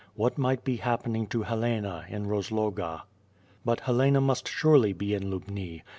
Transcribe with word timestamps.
What 0.15 0.35
might 0.35 0.63
be 0.63 0.77
happening 0.77 1.27
to 1.27 1.43
Helena 1.43 2.05
in 2.09 2.25
Hozloi^a? 2.25 3.03
But 3.63 3.81
Helena 3.81 4.19
must 4.19 4.47
surely 4.47 4.93
be 4.93 5.13
in 5.13 5.29
Lubni. 5.29 5.83